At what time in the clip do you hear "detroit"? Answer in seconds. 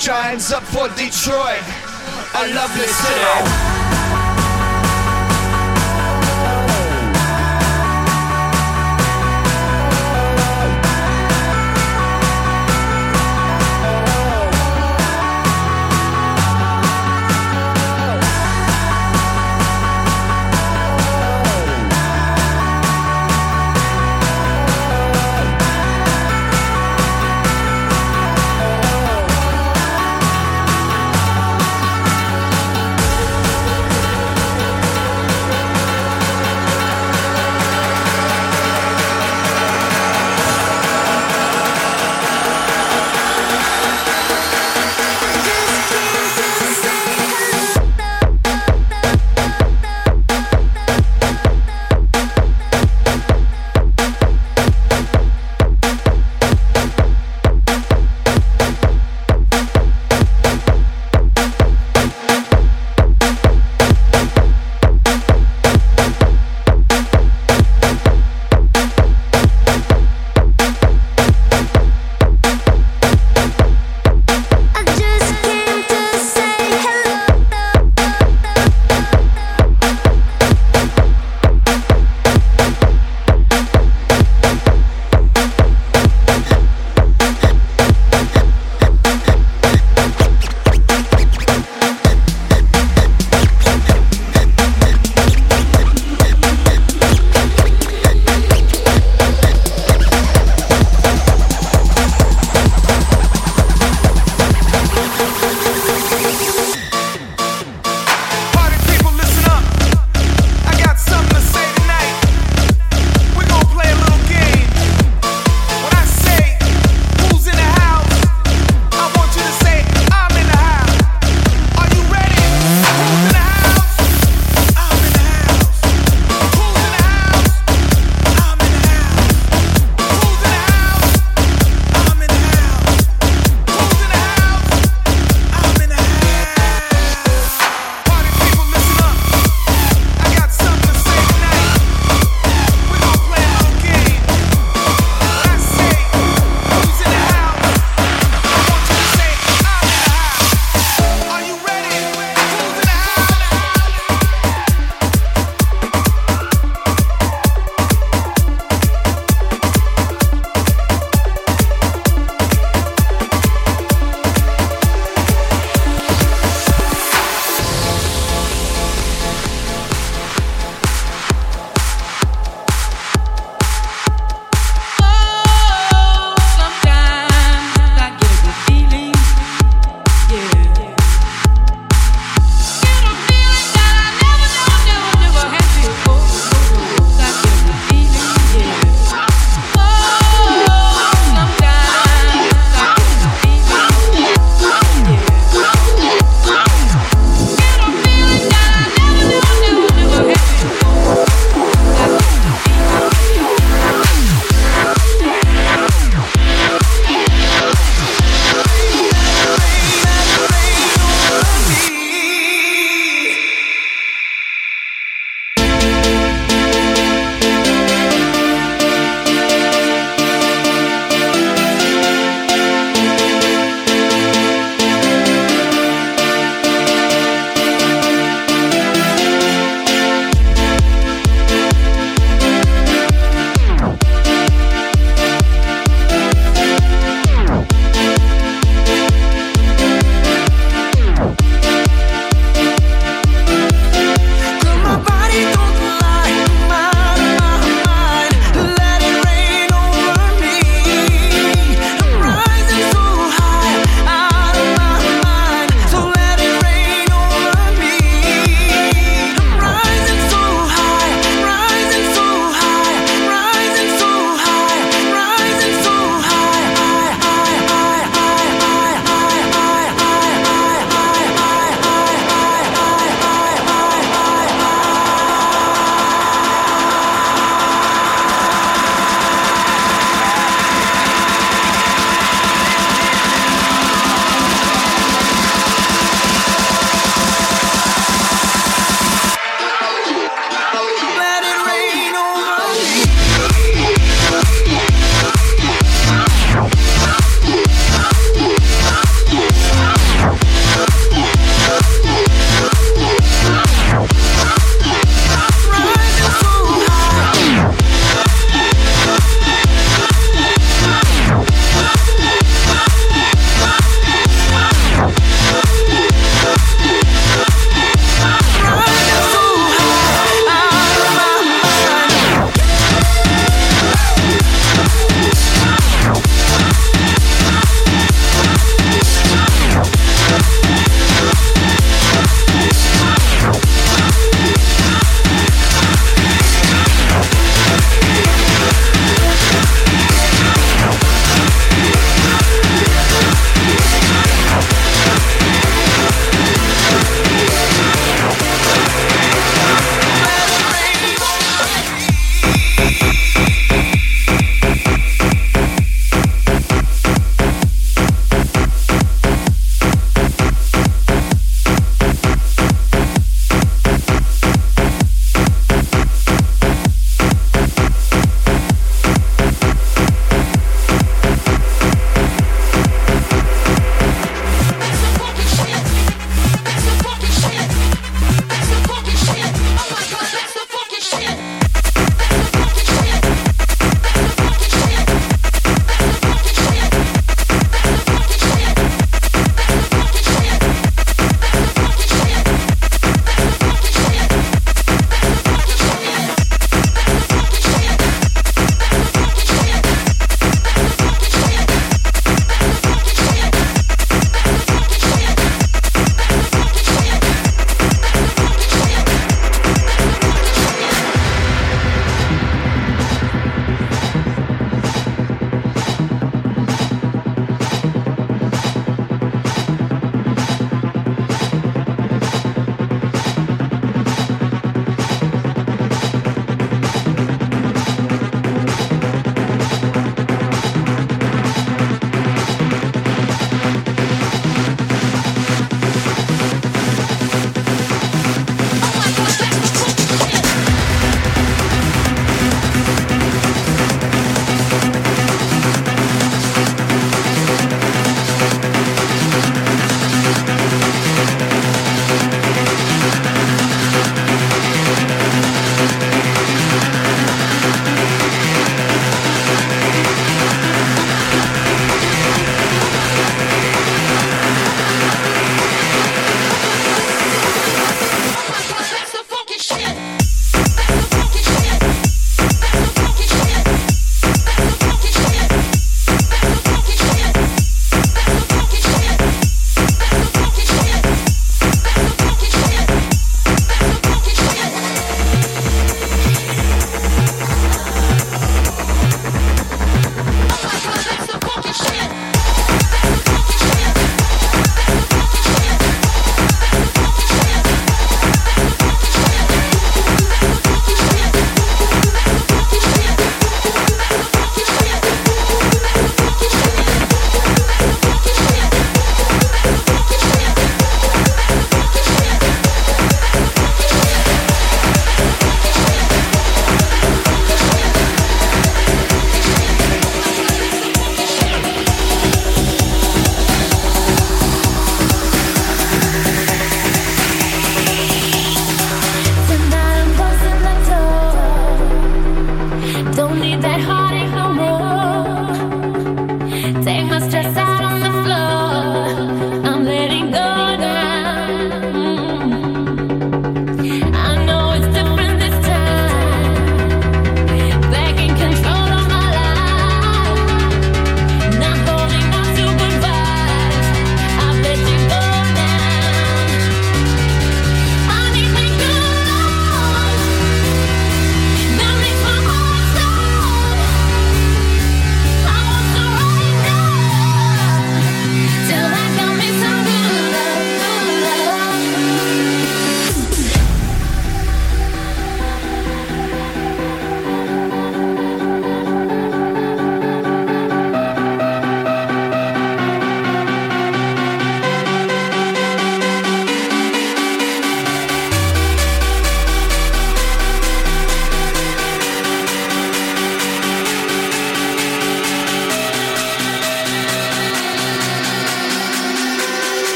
0.96-1.60